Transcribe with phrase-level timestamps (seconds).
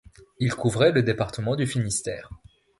[0.39, 2.31] Il couvrait le département du Finistère.